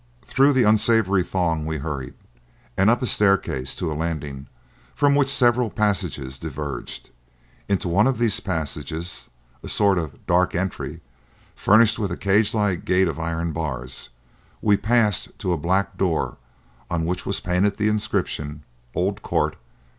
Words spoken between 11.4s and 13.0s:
furnished with a cage like